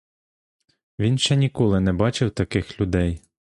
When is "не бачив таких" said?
1.79-2.81